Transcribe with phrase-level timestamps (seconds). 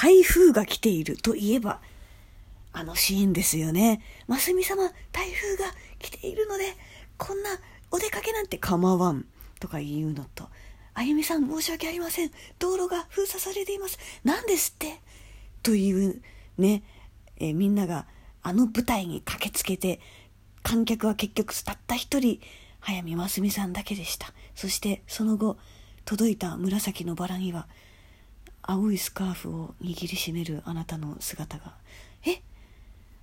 [0.00, 1.80] 台風が来ているといえば、
[2.72, 4.00] あのシーンですよね。
[4.28, 6.76] ますみ様、台風が来ているので、
[7.16, 7.50] こんな
[7.90, 9.26] お出かけなんて構わん。
[9.58, 10.48] とか言うのと、
[10.94, 12.30] あゆみさん申し訳ありません。
[12.60, 13.98] 道路が封鎖されています。
[14.22, 15.00] 何ですって？
[15.64, 16.22] という
[16.58, 16.84] ね、
[17.38, 18.06] えー、みんなが
[18.40, 19.98] あの舞台に駆けつけて、
[20.62, 22.40] 観客は結局たった一人、
[22.78, 24.32] 早見ますみさんだけでした。
[24.54, 25.58] そしてその後、
[26.04, 27.66] 届いた紫のバラには、
[28.70, 31.74] 青いスカーフを握りしめるあなたの姿が。
[32.26, 32.42] え？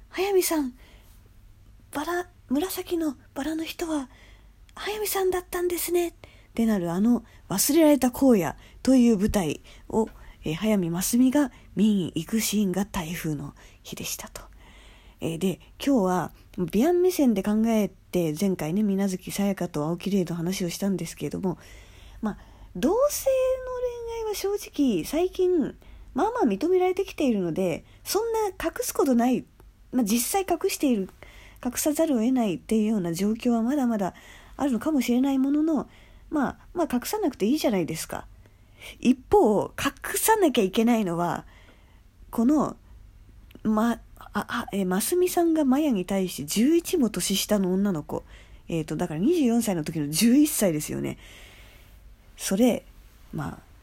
[0.10, 0.74] 速水さん、
[1.94, 4.10] バラ、紫のバラの人は、
[4.74, 6.08] 速水さんだったんですね。
[6.08, 6.14] っ
[6.56, 10.10] てなるあの忘れられた荒野という舞台を、
[10.44, 13.54] えー、早見真澄が見に行くシーンが台風の
[13.84, 14.42] 日でしたと。
[15.22, 21.60] えー、で、今日はビアン目線で考えて前回ね、水月さやかと青木玲の話をしたんですけれども、
[22.24, 22.38] まあ、
[22.76, 23.30] 同性
[23.65, 23.65] の
[24.36, 25.76] 正直最近
[26.14, 29.46] まあまあ認められてきているので、そんな隠すことない
[29.92, 31.10] まあ、実際隠している
[31.66, 34.14] 隠さざるを得ないっていうような状況はまだまだ
[34.58, 35.88] あるのかもしれないものの、
[36.30, 38.26] まあ、まあ隠さなくていいじゃないですか。
[39.00, 41.46] 一方隠さなきゃいけないのは
[42.30, 42.76] この
[43.64, 44.00] まあ
[44.34, 48.24] あえますみさんがマヤに対して11も年下の女の子
[48.68, 51.18] えっ、ー、とだから24歳の時の11歳ですよね
[52.38, 52.86] それ
[53.34, 53.75] まあ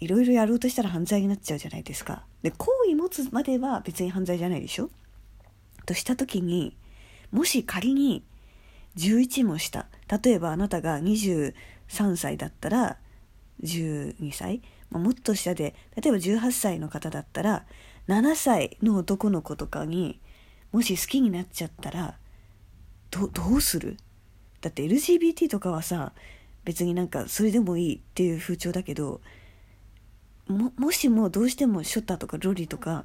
[0.00, 2.24] いろいろやろうとしたら犯罪になっちゃうじゃないですか。
[2.42, 4.90] で好意持つまでは別に犯罪じゃないでしょ？
[5.86, 6.76] とした時に
[7.32, 8.22] もし仮に
[8.96, 9.86] 11もした。
[10.22, 11.54] 例えばあなたが23
[12.16, 12.98] 歳だったら
[13.62, 17.66] 12歳、もっと下で例えば18歳の方だったら
[18.06, 20.20] 7歳の男の子とかに
[20.72, 22.16] もし好きになっちゃったら
[23.10, 23.96] どどうする？
[24.60, 26.12] だって LGBT とかはさ
[26.64, 29.20] 別になんかそれでもいいっていう風潮だけど
[30.48, 33.04] ももしもどうしてもショタとかロリとか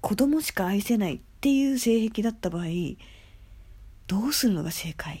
[0.00, 2.64] 子供しか愛せないっていう性癖だった場合
[4.06, 5.16] どうするのが正解？
[5.16, 5.20] っ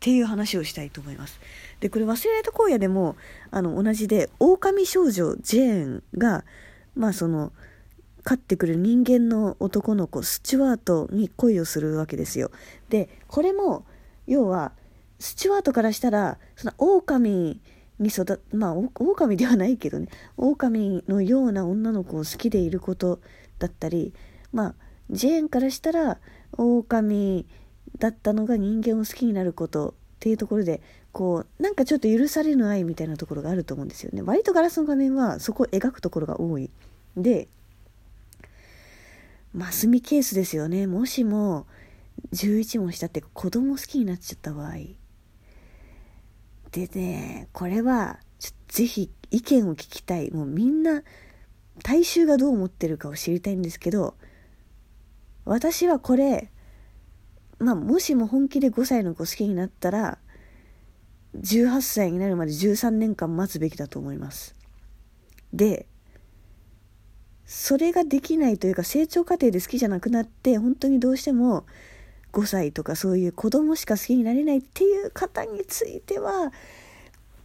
[0.00, 1.40] ていう話をしたいと思います。
[1.80, 3.16] でこれ忘れられた荒野でも
[3.50, 6.44] あの同じで狼少女ジェーンが
[6.94, 7.52] まあその
[8.22, 12.50] 飼ってくる人間の男の子スチュワートに恋をするわけですよ。
[12.90, 13.86] でこれも
[14.26, 14.72] 要は
[15.18, 17.58] スチュワートからしたらその狼
[17.98, 20.08] に育まあ狼ではないけどね。
[20.36, 23.20] 狼のような女の子を好きでいること
[23.58, 24.12] だったり
[24.52, 24.74] まあ
[25.10, 26.18] ジェーンからしたら
[26.56, 27.46] 狼
[27.98, 30.80] だったのが人間を好きになることっていうところで
[31.12, 34.22] こうなんかちょっと許されぬ愛みたいなところがあると思うんですよね。
[34.22, 36.70] 割とガラスの画面はそこを描くところが多い。
[37.16, 37.48] で
[39.52, 40.88] マスミケースですよね。
[40.88, 41.66] もしも
[42.32, 44.74] 11問したって子供好きになっちゃった場合
[46.74, 48.18] でねこれは
[48.66, 50.32] ぜひ意見を聞きたい。
[50.32, 51.02] もうみんな
[51.84, 54.16] 大衆がどう思ってるかを知りたいんですけど
[55.44, 56.50] 私はこれ
[57.60, 60.18] まあもしも本気で5歳の子好きになったら
[61.36, 64.56] 18歳になるまで13年間待つべきだと思います。
[65.52, 65.86] で
[67.46, 71.66] それができないというか成長過程で好きじゃなくなって本当にどうしても
[72.34, 76.52] 5歳とかそういう子供しか好きになれないっていう方については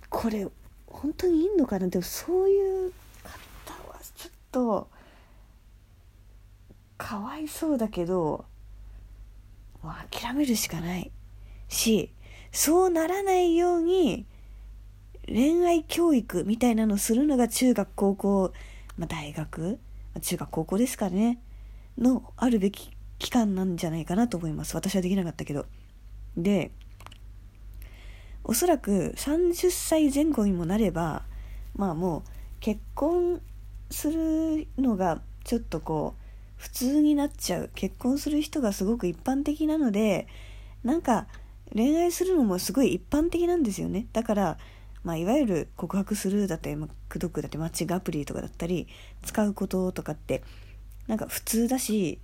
[0.09, 0.47] これ
[0.88, 2.91] 本当にいいのかなでもそういう
[3.23, 4.89] 方はちょっと
[6.97, 8.45] かわいそうだけど
[9.83, 11.11] もう諦めるしかない。
[11.69, 12.11] し
[12.51, 14.25] そうならないように
[15.28, 18.53] 恋愛教育みたいなのするのが中学高校、
[18.97, 19.78] まあ、大学
[20.19, 21.39] 中学高校ですかね。
[21.97, 24.75] のあるべき期間なんじゃないかなと思います。
[24.75, 25.66] 私はできなかったけど。
[26.38, 26.72] で
[28.44, 31.24] おそらく30歳前後にもなれば
[31.75, 32.22] まあもう
[32.59, 33.41] 結婚
[33.91, 36.24] するのがちょっとこう
[36.56, 37.69] 普通になっちゃう。
[37.75, 40.28] 結婚する人がすごく一般的なので
[40.84, 41.28] なんか
[41.74, 44.08] 恋愛するのもすごい一般的なんですよね。
[44.13, 44.58] だから
[45.03, 48.88] まあ、いわゆる告白するだったり、まあ、口説くだってマッチングアプリとかだったり
[49.24, 50.43] 使うこととかって
[51.08, 52.20] なんか普通だし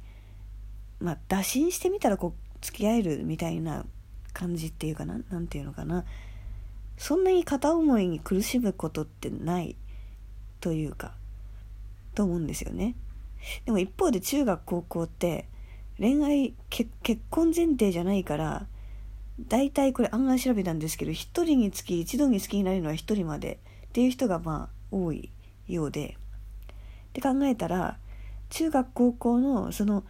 [0.99, 3.85] まあ打診してみたらこう付き合えるみたいな
[4.33, 6.05] 感じっていうかな何て言うのかな
[6.97, 9.75] そんなに片思いに苦しむことってない
[10.61, 11.13] というか
[12.13, 12.95] と思うんですよね。
[13.65, 15.47] でも一方で中学高校って
[15.99, 16.89] 恋愛結
[17.29, 18.65] 婚前提じゃないから
[19.39, 25.29] 大体これ案外調べたんですけど1人につき一度に好きになるのは1人までっていう人がまあ多い
[25.67, 26.17] ようで。
[27.09, 27.97] って考えたら
[28.49, 30.03] 中学高校のその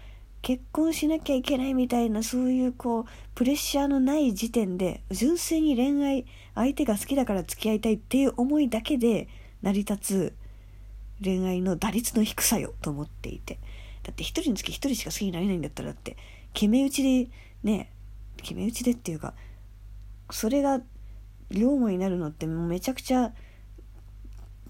[0.46, 9.28] 結婚しなきゃいけないみたいなそういうこうプレッシャーのない時点で純粋に恋愛相手が好きだから付き合いたいっていう思いだけで
[9.64, 10.36] 成り立つ
[11.24, 13.58] 恋愛の打率の低さよと思っていて
[14.04, 16.16] だって一人につき一人しか好きになれないんだったらって
[16.54, 17.28] 決め打ちで
[17.64, 17.92] ね
[18.38, 19.34] 決め打ちでっていうか
[20.30, 20.80] それが
[21.50, 23.34] 両思いになるのってもうめちゃくちゃ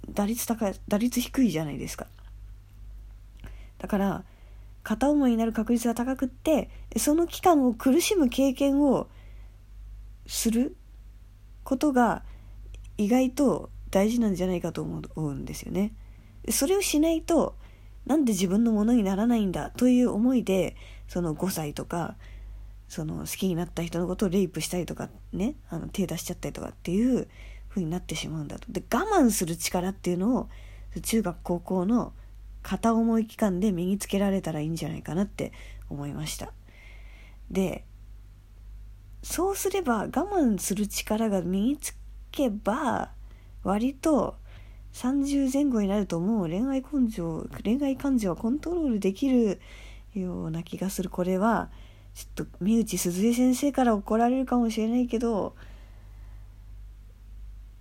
[0.09, 2.07] 打率高い打率低いじゃないですか。
[3.77, 4.23] だから
[4.85, 9.09] 片思いになる確率が高くってその期間を苦しむ経験を
[10.27, 10.77] する
[11.63, 12.23] ことが
[12.97, 15.93] 意外と大事なんじゃないかと思うんですよね。
[16.49, 17.55] それをしないと
[18.05, 20.75] なんで自分のものにならないんだという思いで
[21.07, 22.15] その5歳とか
[22.87, 27.27] その好きになった人のことをレイプしたりとかねあの手出しちゃったりとかっていう
[27.69, 28.71] 風になってしまうんだと。
[28.71, 30.49] で我慢する力っていうのを
[31.01, 32.13] 中学高校の
[32.65, 35.51] 片思い期間で身につけられたらいいんじゃないかなって
[35.87, 36.51] 思いました。
[37.51, 37.85] で
[39.21, 41.95] そうすれば我慢する力が身につ
[42.31, 43.11] けば
[43.63, 44.35] 割と
[44.93, 49.59] 30前後になるともう恋愛根性恋愛感情はコントロールできる
[50.15, 51.69] ような気がするこれは
[52.15, 55.55] ちょっと三内鈴江先生から怒られるかもしれないけど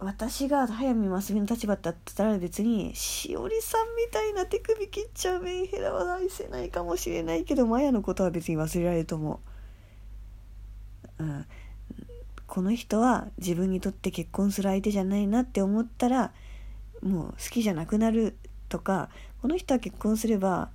[0.05, 9.41] 私が早見真澄の立場だったら別にしおりさんみたいな手首切っちゃうメンヘラは愛せないかもしれないけどマヤのことは別に忘れられると思
[11.19, 11.23] う。
[11.23, 11.47] うん、
[12.47, 16.33] この人は自分にとって結婚する相手じゃないなって思ったら
[17.03, 18.37] もう好きじゃなくなる
[18.69, 19.09] とか
[19.41, 20.71] この人は結婚すれば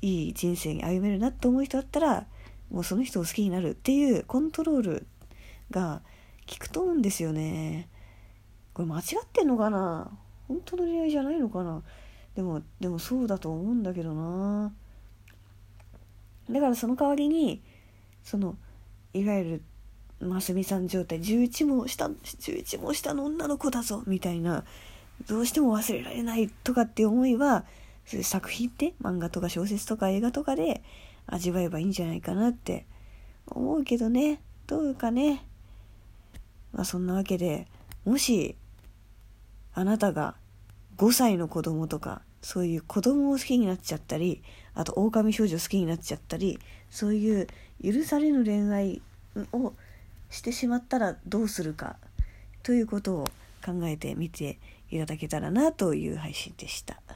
[0.00, 2.26] いい人生に歩めるなって思う人だったら
[2.70, 5.06] もうその人を好きになるっていうコントロール
[5.70, 6.02] が
[6.48, 7.88] 効くと思うんですよね。
[8.74, 10.10] これ間違ってんのかな？
[10.48, 11.82] 本当の恋愛じゃないのかな？
[12.34, 14.72] でもでもそうだと思うんだけどな。
[16.50, 17.62] だからその代わりに
[18.24, 18.56] その
[19.14, 19.62] いわゆる
[20.26, 24.64] ますみさん状態11も下11も下の女の子だぞみたいな
[25.26, 27.64] どうしても忘れられないとかって思いは
[28.06, 30.82] そういう作品って漫画とか小説とか映画とかで
[31.26, 32.86] 味わえばいいんじゃないかなって
[33.46, 34.40] 思うけどね。
[34.66, 35.44] どうかね。
[36.72, 37.66] まあそんなわけで
[38.04, 38.56] もし
[39.74, 40.34] あなたが
[40.98, 44.42] 5歳の子供とかそういう子供を好きになっちゃったり
[44.74, 46.58] あと狼少女好きになっちゃったり
[46.90, 47.46] そういう
[47.82, 49.02] 許されぬ恋愛
[49.52, 49.72] を
[50.30, 51.96] してしまったらどうするか
[52.62, 53.24] ということを
[53.64, 54.58] 考えてみて
[54.90, 57.02] いただけたらなという配信でした。